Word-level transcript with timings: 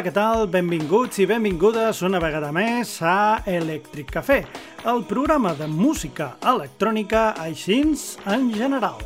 Hola, 0.00 0.08
què 0.08 0.16
tal? 0.16 0.46
Benvinguts 0.48 1.18
i 1.20 1.26
benvingudes 1.28 1.98
una 2.08 2.16
vegada 2.22 2.48
més 2.56 2.88
a 3.04 3.42
Electric 3.44 4.08
Café, 4.14 4.38
el 4.88 5.02
programa 5.04 5.50
de 5.58 5.66
música 5.68 6.30
electrònica 6.40 7.34
així 7.36 7.76
en 8.32 8.46
general. 8.54 8.96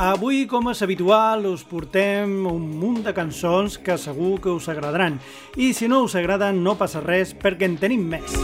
Avui, 0.00 0.46
com 0.48 0.70
és 0.72 0.80
habitual, 0.80 1.44
us 1.50 1.66
portem 1.68 2.32
un 2.48 2.64
munt 2.80 3.02
de 3.04 3.12
cançons 3.12 3.76
que 3.76 3.98
segur 4.00 4.38
que 4.40 4.56
us 4.56 4.70
agradaran. 4.72 5.20
I 5.60 5.74
si 5.76 5.84
no 5.84 6.00
us 6.06 6.16
agraden, 6.16 6.64
no 6.64 6.78
passa 6.80 7.04
res, 7.04 7.36
perquè 7.36 7.68
en 7.68 7.76
tenim 7.76 8.08
més. 8.08 8.38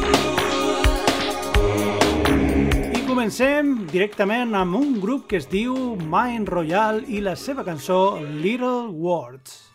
I 3.00 3.00
comencem 3.08 3.88
directament 3.88 4.52
amb 4.60 4.76
un 4.76 5.00
grup 5.00 5.24
que 5.32 5.40
es 5.40 5.48
diu 5.48 5.96
Mind 6.04 6.52
Royal 6.52 7.00
i 7.08 7.24
la 7.24 7.32
seva 7.48 7.64
cançó 7.64 8.20
Little 8.20 8.92
Words. 8.92 9.69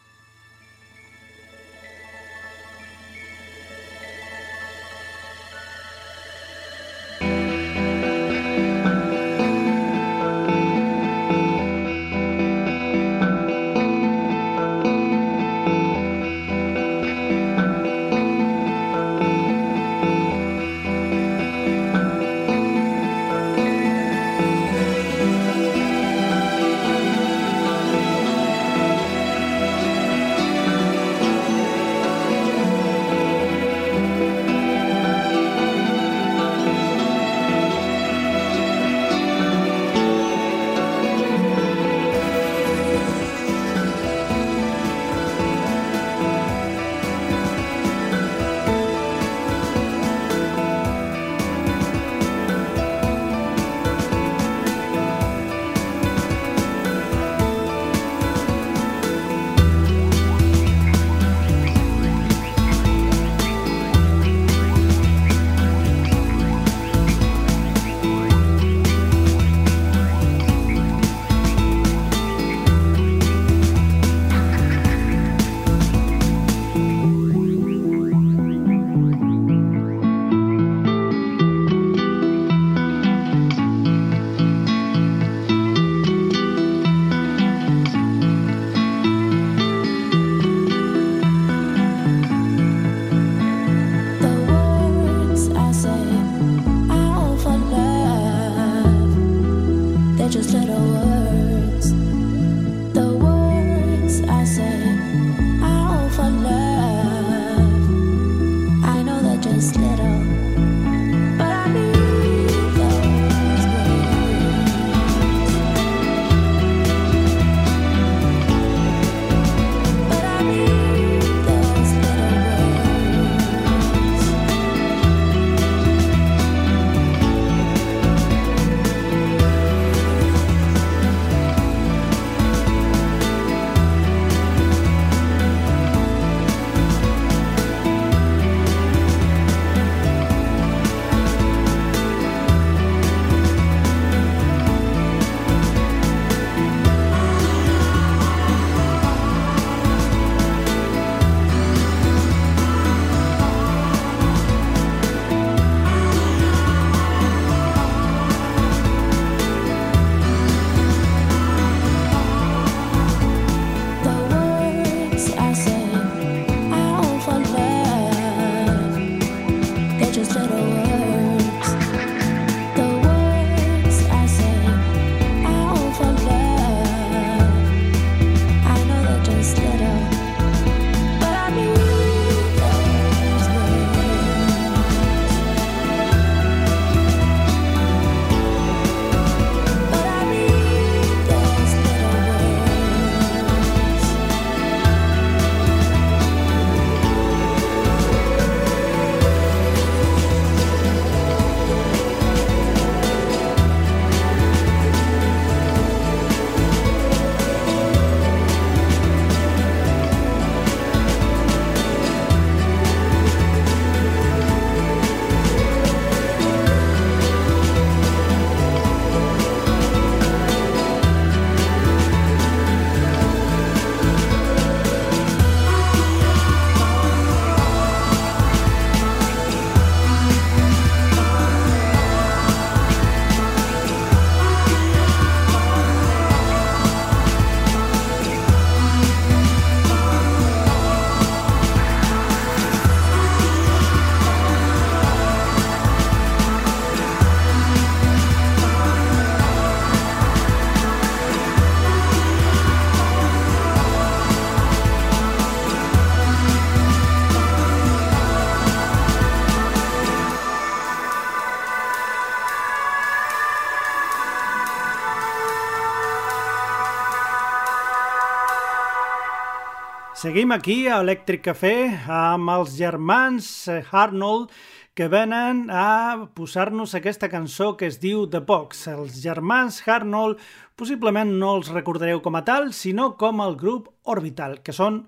Seguim 270.36 270.52
aquí 270.52 270.90
a 270.92 270.98
Electric 271.00 271.46
Café 271.46 271.78
amb 272.12 272.52
els 272.52 272.74
germans 272.76 273.46
Arnold 273.72 274.50
que 274.92 275.08
venen 275.08 275.62
a 275.72 276.28
posar-nos 276.36 276.92
aquesta 277.00 277.30
cançó 277.32 277.70
que 277.80 277.88
es 277.88 278.02
diu 278.04 278.26
The 278.28 278.42
Box. 278.44 278.84
Els 278.92 279.16
germans 279.24 279.80
Arnold 279.88 280.44
possiblement 280.76 281.32
no 281.40 281.54
els 281.62 281.72
recordareu 281.72 282.20
com 282.20 282.36
a 282.36 282.44
tal, 282.44 282.74
sinó 282.76 283.14
com 283.16 283.40
el 283.48 283.56
grup 283.56 283.88
Orbital, 284.04 284.60
que 284.60 284.76
són 284.76 285.06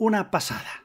una 0.00 0.30
passada. 0.32 0.80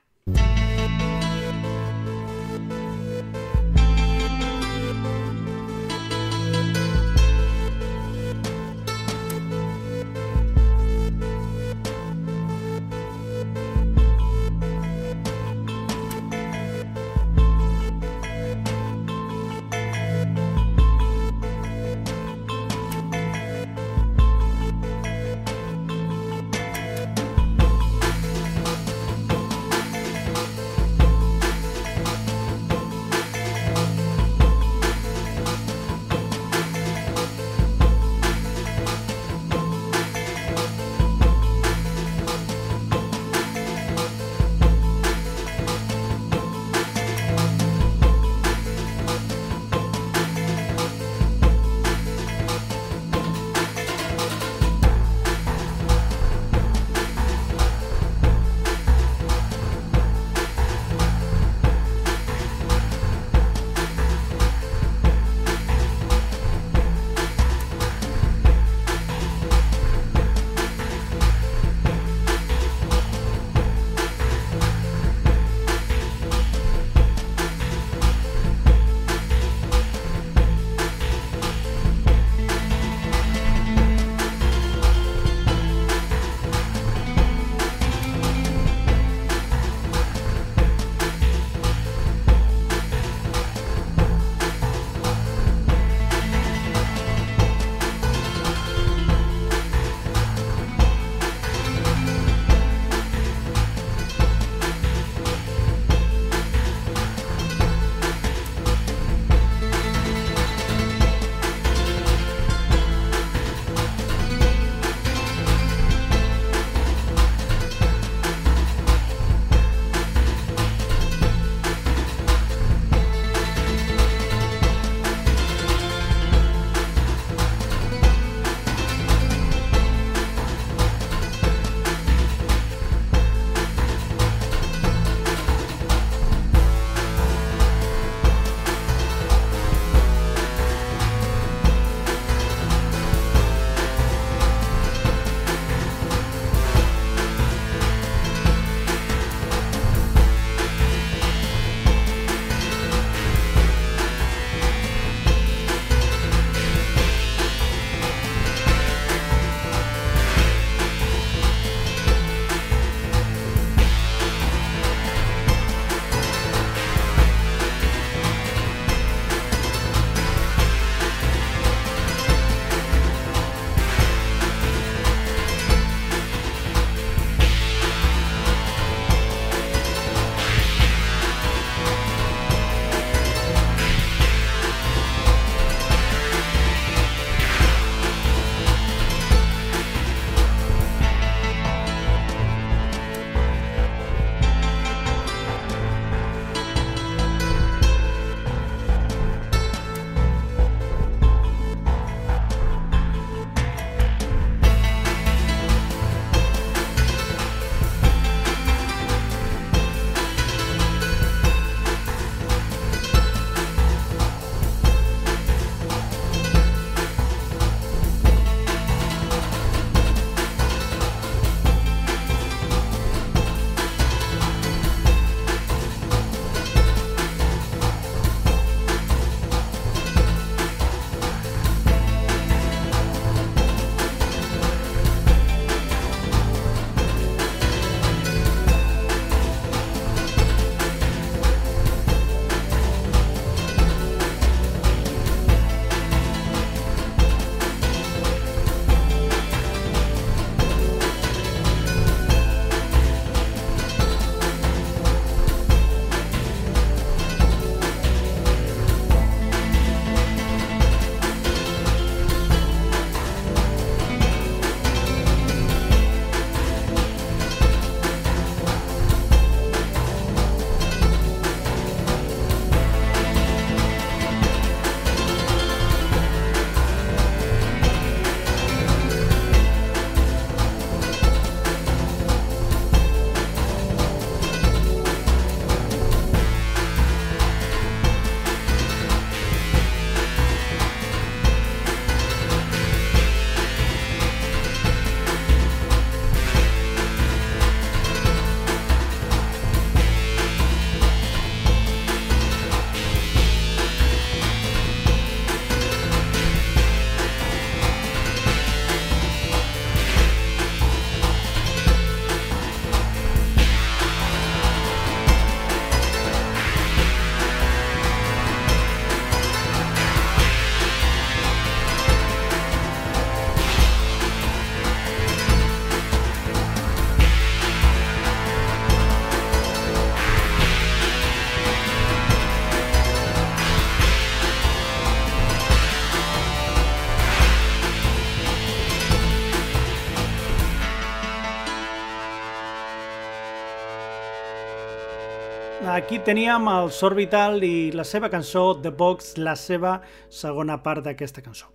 Aquí 346.06 346.20
teníem 346.22 346.68
el 346.70 346.92
Sorbital 346.94 347.64
i 347.66 347.90
la 347.98 348.04
seva 348.06 348.30
cançó 348.30 348.76
The 348.78 348.92
Box, 348.94 349.40
la 349.42 349.56
seva 349.58 349.96
segona 350.30 350.78
part 350.86 351.02
d'aquesta 351.02 351.42
cançó. 351.42 351.72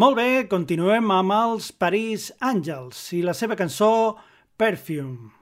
Molt 0.00 0.16
bé, 0.16 0.28
continuem 0.48 1.12
amb 1.12 1.36
els 1.36 1.68
Paris 1.76 2.30
Angels 2.40 3.04
i 3.12 3.20
la 3.20 3.36
seva 3.36 3.52
cançó 3.52 3.90
Perfume. 4.56 5.35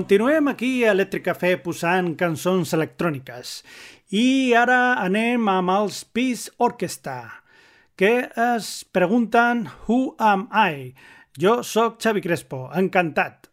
Continuem 0.00 0.48
aquí 0.48 0.82
a 0.82 0.94
Electric 0.96 1.26
Café 1.26 1.48
posant 1.60 2.14
cançons 2.16 2.70
electròniques 2.72 3.50
i 4.16 4.54
ara 4.56 4.78
anem 5.02 5.44
amb 5.52 5.74
els 5.74 5.98
Peace 6.16 6.48
Orchestra 6.56 7.18
que 8.00 8.14
es 8.46 8.70
pregunten 8.96 9.66
Who 9.84 10.00
am 10.16 10.48
I? 10.56 10.94
Jo 11.36 11.58
sóc 11.60 12.00
Xavi 12.00 12.24
Crespo, 12.24 12.70
encantat. 12.72 13.52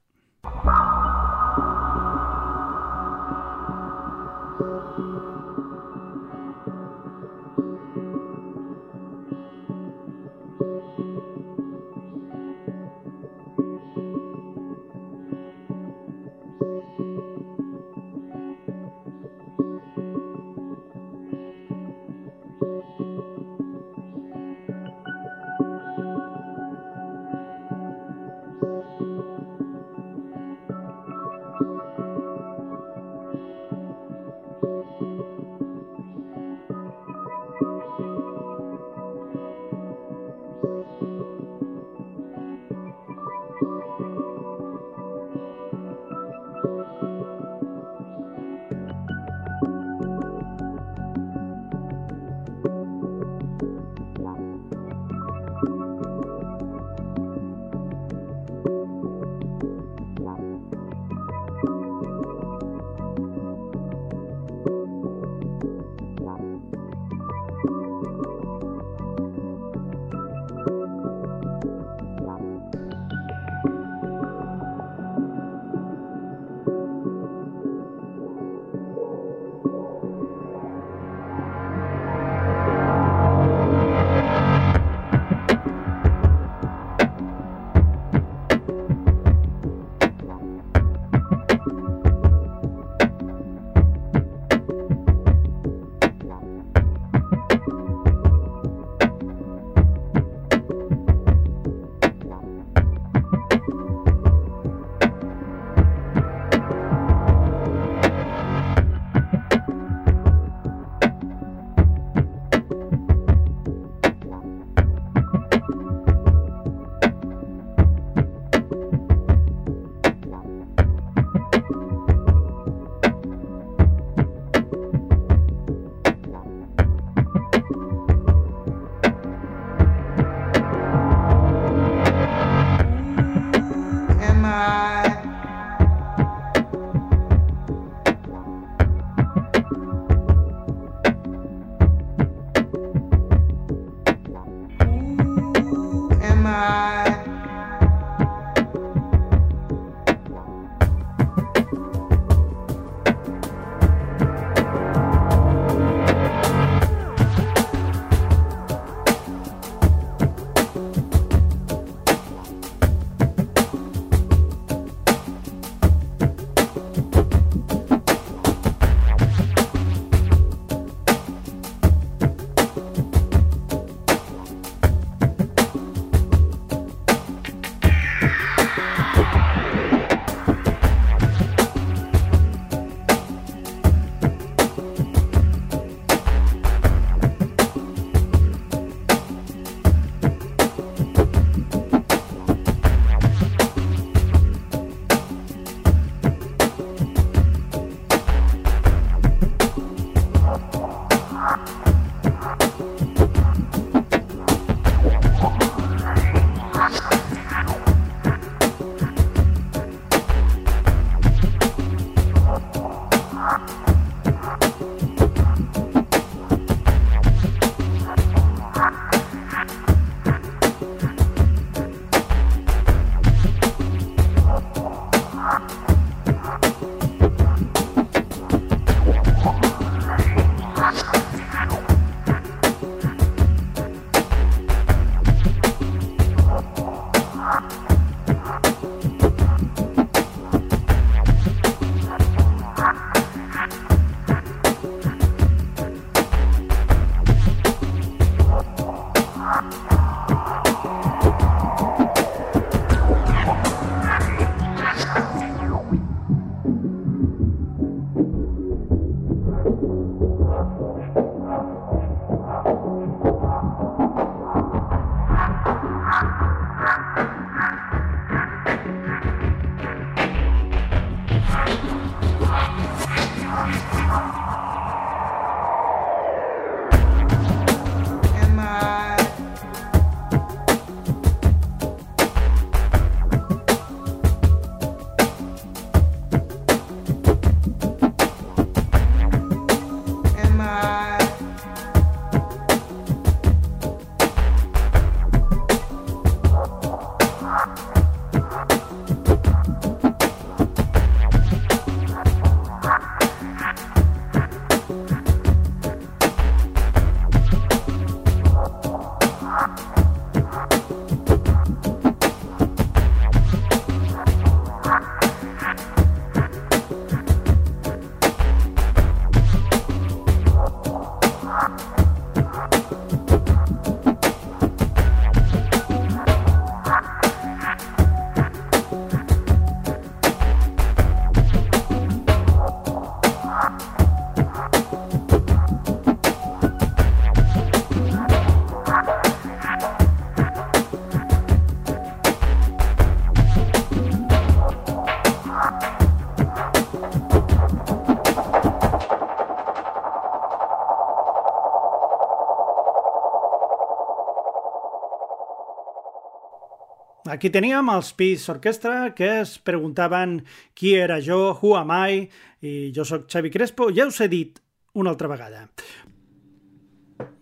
Aquí 357.38 357.52
teníem 357.54 357.92
els 357.94 358.08
Peace 358.18 358.50
Orchestra 358.50 359.12
que 359.14 359.28
es 359.44 359.52
preguntaven 359.62 360.40
qui 360.74 360.96
era 360.98 361.20
jo, 361.22 361.52
who 361.54 361.76
am 361.78 361.92
I, 361.94 362.24
i 362.66 362.72
jo 362.96 363.06
sóc 363.06 363.28
Xavi 363.30 363.52
Crespo, 363.54 363.92
ja 363.94 364.08
us 364.10 364.18
he 364.26 364.28
dit 364.32 364.58
una 364.98 365.14
altra 365.14 365.30
vegada. 365.30 365.68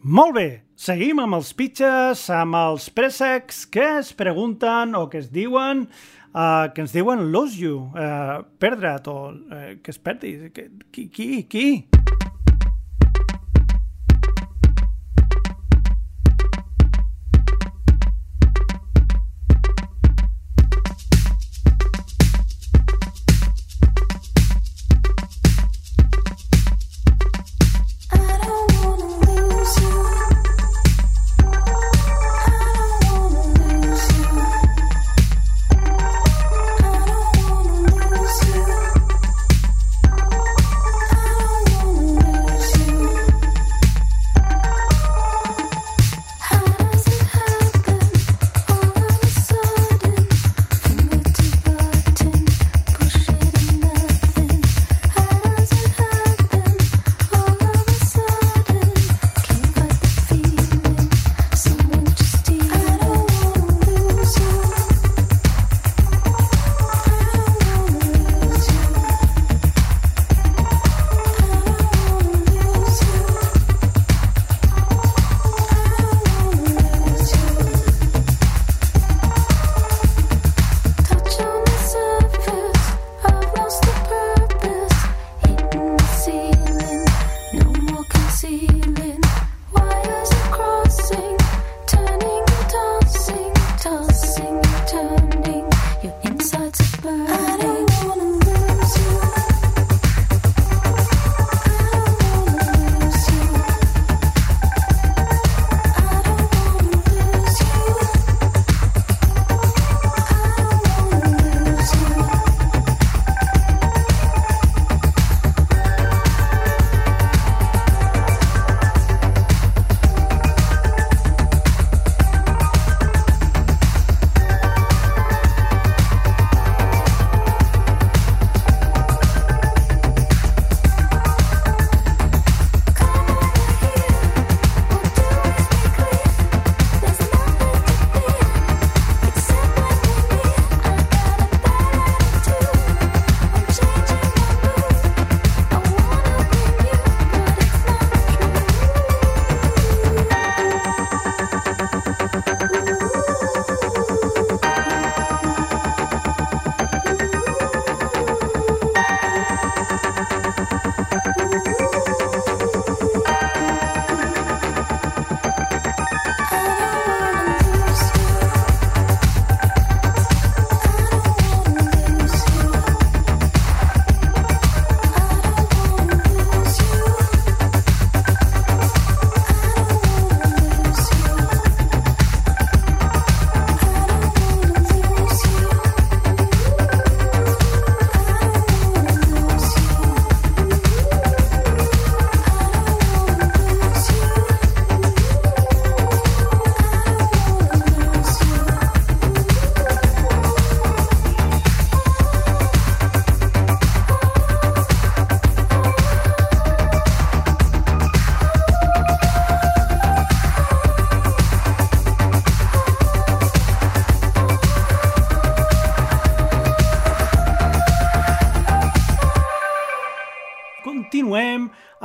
Molt 0.03 0.35
bé, 0.35 0.45
seguim 0.75 1.23
amb 1.23 1.39
els 1.39 1.53
pitches, 1.55 2.27
amb 2.27 2.59
els 2.59 2.89
préssecs 2.91 3.63
que 3.71 3.87
es 4.01 4.11
pregunten 4.19 4.99
o 4.99 5.07
que 5.07 5.23
es 5.23 5.31
diuen 5.31 5.87
uh, 5.87 6.67
que 6.75 6.83
ens 6.83 6.91
diuen 6.91 7.29
lose 7.31 7.55
you, 7.55 7.85
uh, 7.95 8.43
perdre't 8.59 9.07
o 9.07 9.19
uh, 9.31 9.67
que 9.79 9.95
es 9.95 10.03
perdi. 10.03 10.35
Qui? 10.91 11.07
Qui? 11.07 11.45
qui? 11.47 11.69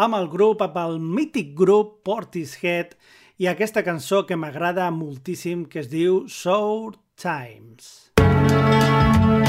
Amb 0.00 0.16
el 0.16 0.28
grup, 0.32 0.62
amb 0.64 0.78
el 0.80 0.96
mític 1.00 1.52
grup 1.58 1.98
Portishead 2.08 2.96
i 3.40 3.50
aquesta 3.50 3.84
cançó 3.84 4.24
que 4.28 4.38
m'agrada 4.40 4.88
moltíssim 4.94 5.66
que 5.68 5.84
es 5.84 5.92
diu 5.92 6.24
Sour 6.28 6.96
Times. 7.20 8.10
més 8.20 9.39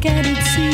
scattered 0.00 0.36
seeds. 0.44 0.67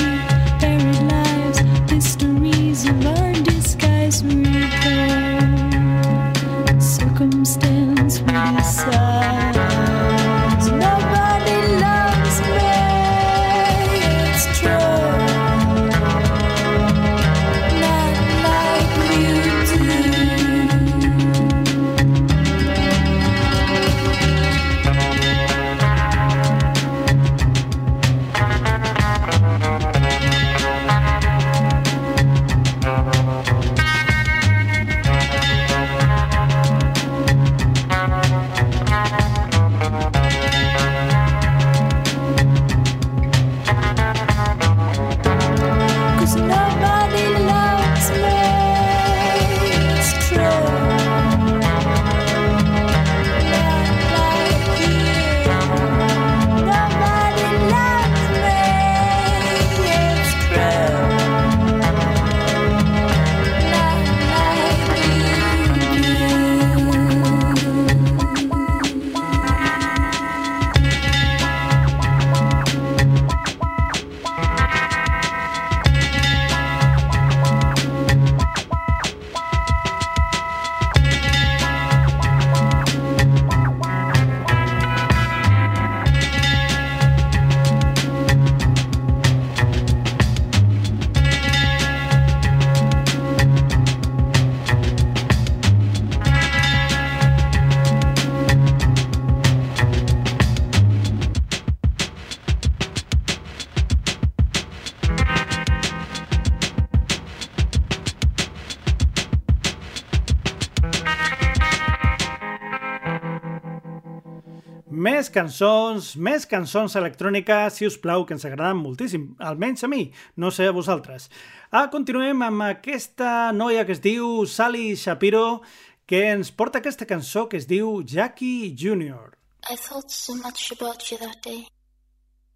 Cançons, 115.35 116.13
més 116.17 116.47
cançons 116.47 116.95
electròniques, 117.01 117.77
si 117.77 117.89
us 117.89 117.99
plau, 118.01 118.23
que 118.25 118.37
ens 118.37 118.47
agraden 118.47 118.79
moltíssim, 118.81 119.33
almenys 119.43 119.85
a 119.85 119.91
mi, 119.91 120.07
no 120.41 120.53
sé 120.55 120.69
a 120.71 120.77
vosaltres. 120.77 121.29
Ah, 121.71 121.89
continuem 121.93 122.47
amb 122.47 122.69
aquesta 122.69 123.51
noia 123.53 123.85
que 123.85 123.97
es 123.97 124.03
diu 124.05 124.47
Sally 124.47 124.95
Shapiro, 124.97 125.61
que 126.07 126.23
ens 126.31 126.53
porta 126.55 126.79
aquesta 126.79 127.09
cançó 127.11 127.49
que 127.49 127.59
es 127.59 127.67
diu 127.67 128.03
Jackie 128.07 128.75
Jr. 128.79 129.35
I 129.71 129.77
thought 129.77 130.11
so 130.11 130.35
much 130.37 130.71
about 130.73 131.11
you 131.11 131.19
that 131.19 131.43
day. 131.43 131.67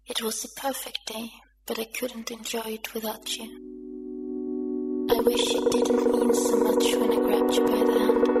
It 0.07 0.21
was 0.21 0.45
a 0.45 0.49
perfect 0.59 1.05
day, 1.07 1.29
but 1.67 1.79
I 1.79 1.85
couldn't 1.85 2.31
enjoy 2.31 2.77
it 2.79 2.93
without 2.93 3.37
you. 3.37 3.49
I 5.11 5.19
wish 5.21 5.55
it 5.55 5.71
didn't 5.71 6.05
mean 6.11 6.33
so 6.33 6.55
much 6.63 6.85
when 6.95 7.11
I 7.11 7.15
grabbed 7.17 7.55
you 7.55 7.65
by 7.65 7.83
the 7.83 7.99
hand. 7.99 8.38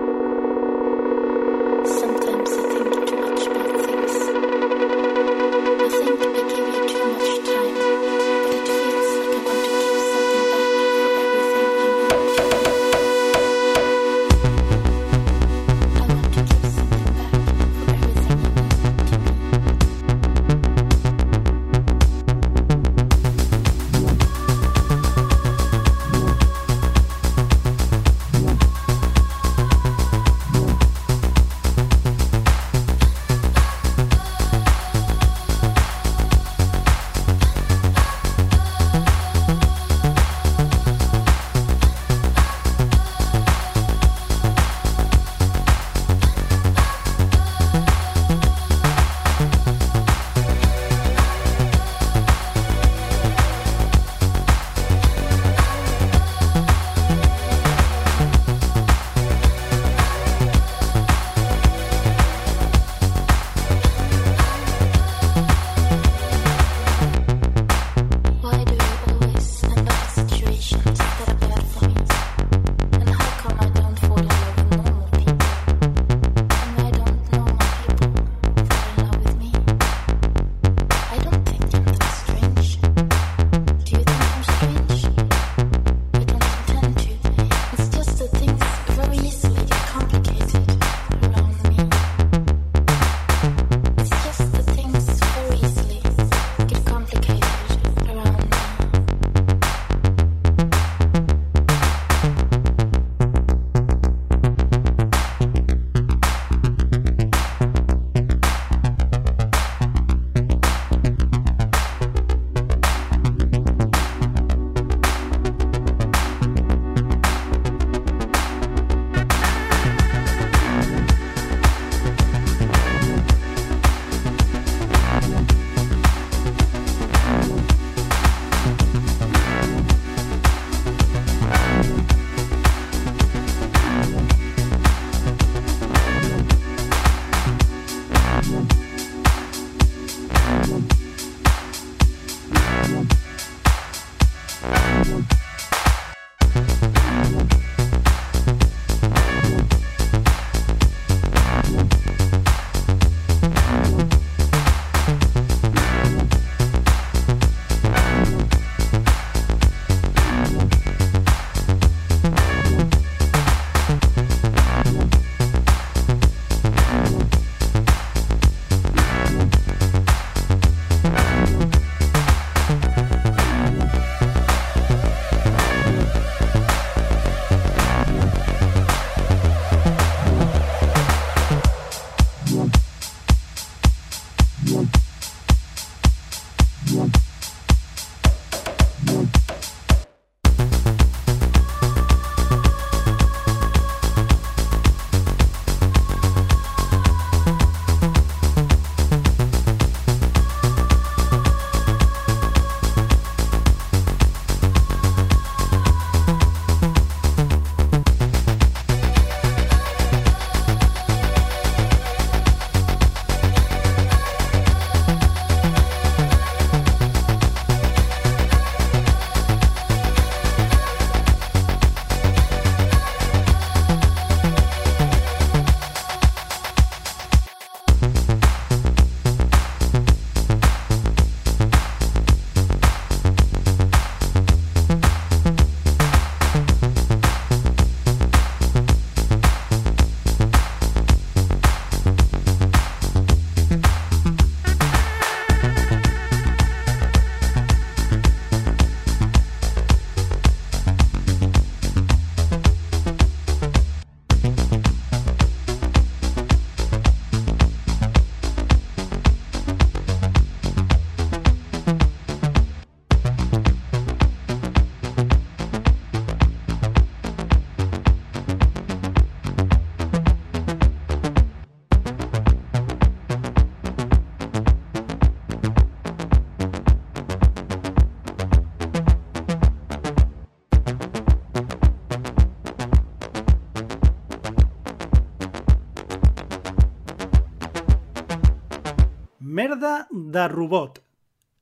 De 290.31 290.47
robot. 290.51 291.01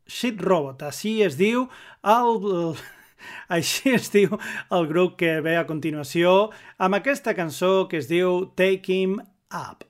Shit 0.07 0.39
Robot, 0.41 0.85
així 0.87 1.17
es 1.25 1.35
diu 1.35 1.65
el, 2.07 2.37
així 3.57 3.91
es 3.97 4.07
diu 4.13 4.37
el 4.71 4.87
grup 4.87 5.17
que 5.19 5.33
ve 5.43 5.57
a 5.59 5.65
continuació 5.67 6.53
amb 6.79 6.99
aquesta 6.99 7.35
cançó 7.35 7.89
que 7.91 7.99
es 7.99 8.07
diu 8.11 8.45
Take 8.55 8.93
Him 8.93 9.19
Up. 9.51 9.83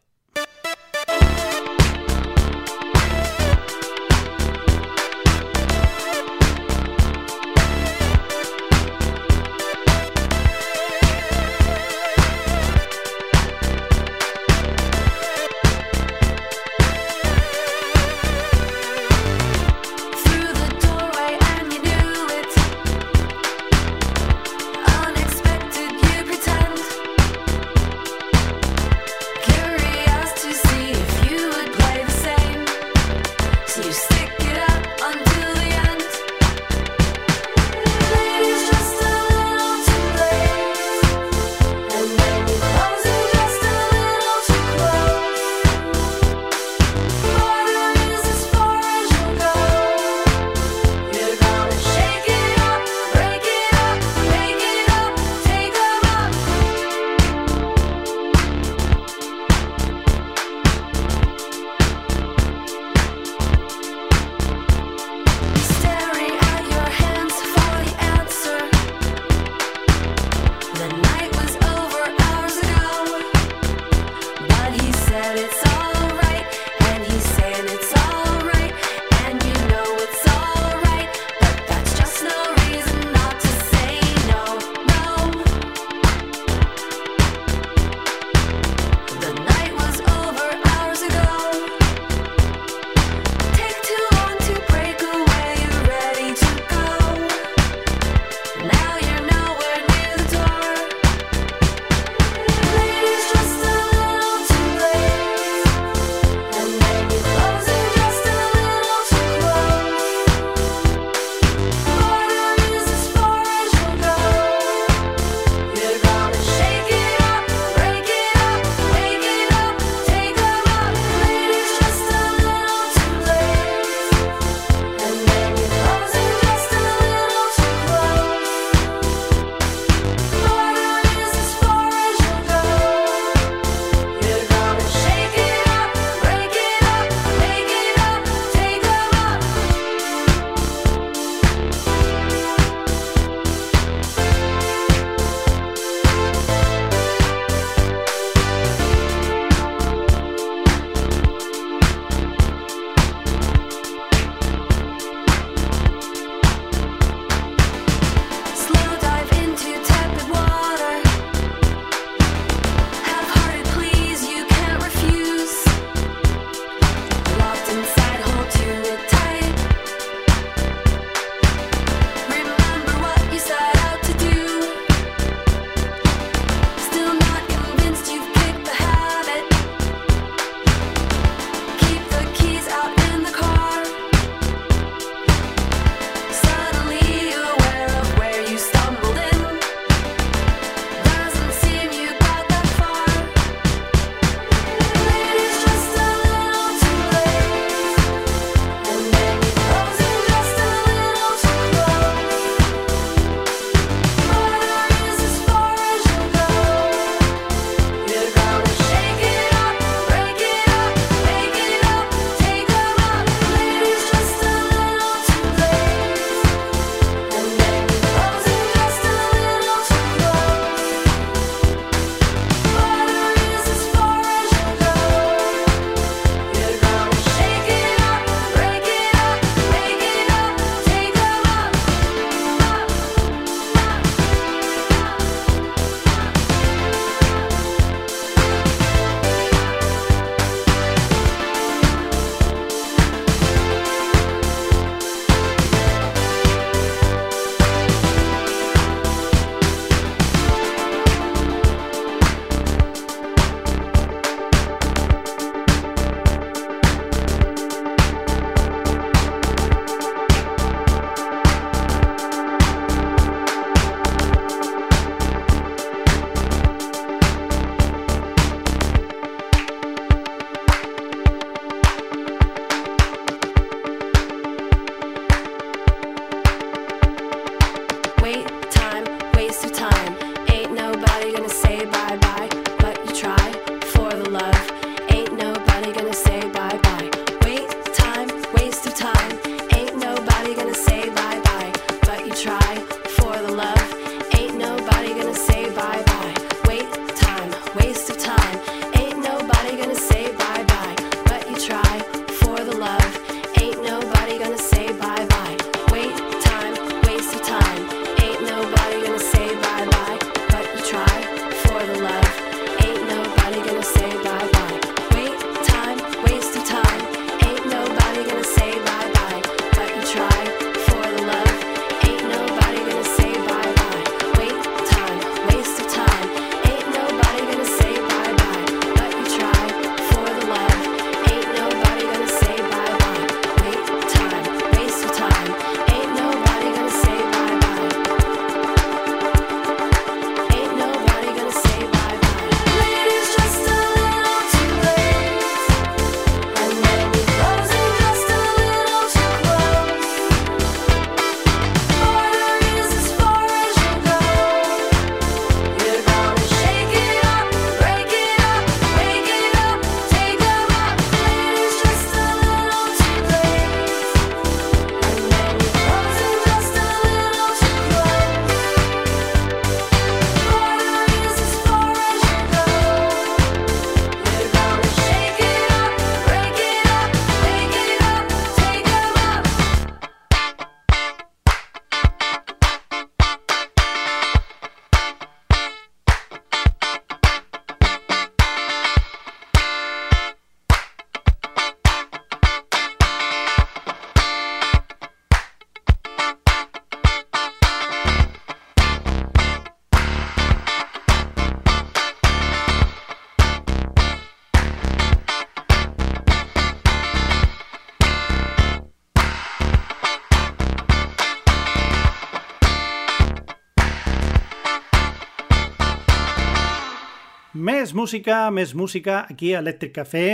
música, 417.97 418.47
més 418.53 418.75
música 418.77 419.23
aquí 419.25 419.53
a 419.53 419.61
Electric 419.63 419.95
Café, 419.97 420.27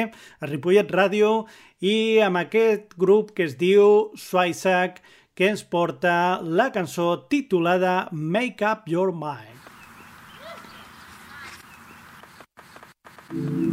a 0.43 0.49
Ripollet 0.49 0.91
Ràdio 0.91 1.31
i 1.79 2.19
amb 2.25 2.41
aquest 2.43 2.95
grup 2.99 3.31
que 3.37 3.47
es 3.47 3.57
diu 3.59 4.11
Swayzack 4.19 4.99
que 5.33 5.49
ens 5.49 5.63
porta 5.63 6.15
la 6.43 6.69
cançó 6.75 7.13
titulada 7.31 8.09
Make 8.11 8.67
Up 8.67 8.89
Your 8.91 9.13
Mind. 9.15 9.61
Mm 13.33 13.47
-hmm. 13.47 13.72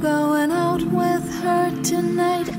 Going 0.00 0.52
out 0.52 0.82
with 0.82 1.28
her 1.42 1.72
tonight. 1.82 2.57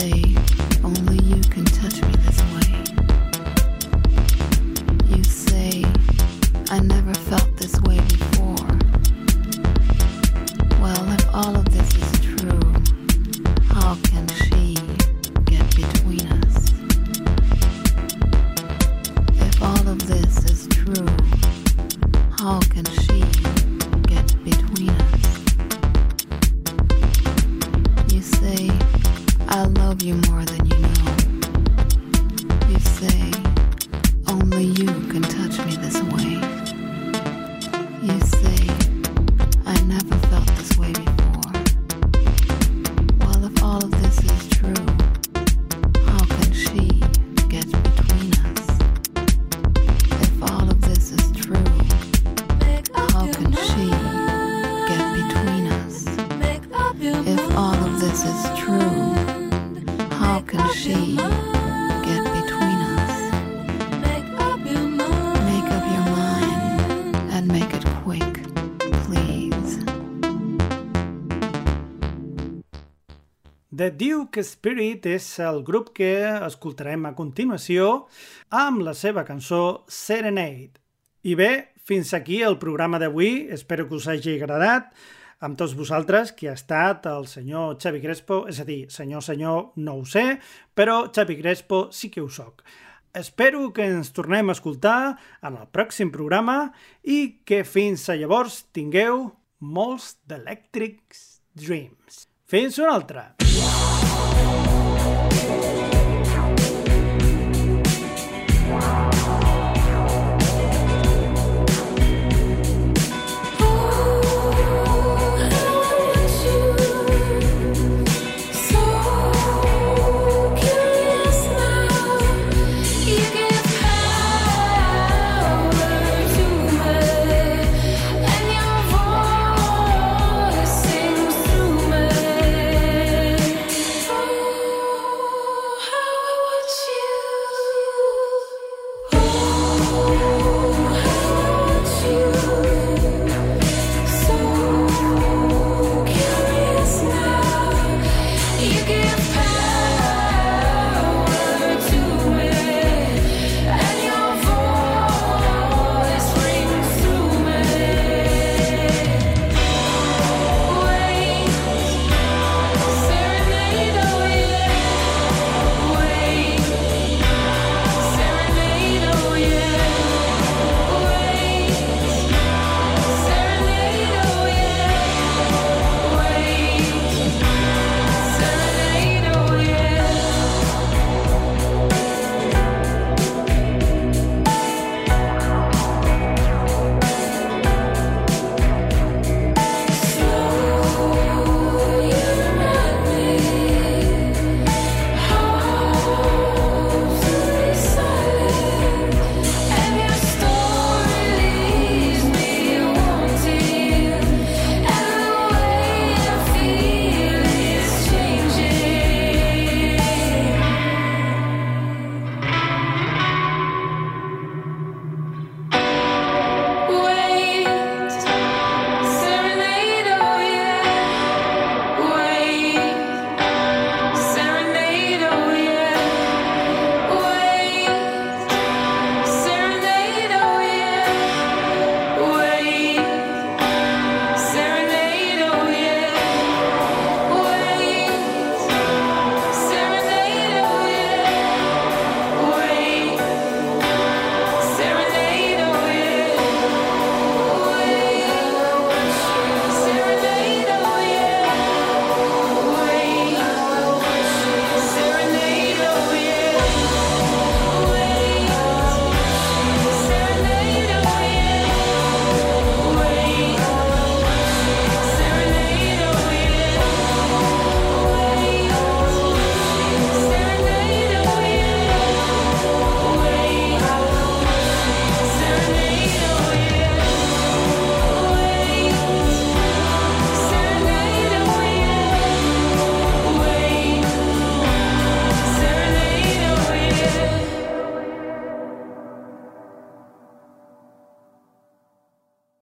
say. 0.00 0.57
Duke 73.98 74.44
Spirit 74.46 75.06
és 75.10 75.24
el 75.42 75.64
grup 75.66 75.88
que 75.96 76.12
escoltarem 76.46 77.08
a 77.08 77.14
continuació 77.18 78.04
amb 78.54 78.84
la 78.86 78.92
seva 78.94 79.24
cançó 79.26 79.82
Serenade. 79.90 80.78
I 81.26 81.34
bé, 81.34 81.50
fins 81.82 82.12
aquí 82.14 82.38
el 82.46 82.60
programa 82.62 83.00
d'avui. 83.02 83.48
Espero 83.50 83.88
que 83.88 83.96
us 83.98 84.06
hagi 84.06 84.36
agradat. 84.36 84.92
Amb 85.42 85.58
tots 85.58 85.74
vosaltres, 85.78 86.30
qui 86.30 86.46
ha 86.46 86.54
estat 86.54 87.08
el 87.10 87.26
senyor 87.30 87.74
Xavi 87.82 88.02
Crespo, 88.02 88.44
és 88.50 88.60
a 88.62 88.66
dir, 88.68 88.84
senyor, 88.94 89.24
senyor, 89.26 89.72
no 89.82 89.96
ho 89.98 90.06
sé, 90.06 90.38
però 90.78 91.08
Xavi 91.10 91.38
Crespo 91.40 91.88
sí 91.94 92.10
que 92.14 92.22
ho 92.22 92.30
soc. 92.30 92.62
Espero 93.18 93.72
que 93.74 93.86
ens 93.88 94.12
tornem 94.14 94.50
a 94.50 94.58
escoltar 94.58 95.16
en 95.42 95.58
el 95.58 95.66
pròxim 95.74 96.14
programa 96.14 96.72
i 97.02 97.40
que 97.46 97.64
fins 97.66 98.06
a 98.06 98.18
llavors 98.20 98.62
tingueu 98.70 99.26
molts 99.58 100.14
d'Electric 100.28 101.18
Dreams. 101.58 102.26
Fins 102.46 102.78
una 102.78 102.94
altra! 102.94 103.47
Thank 105.30 105.78
you. 105.82 105.87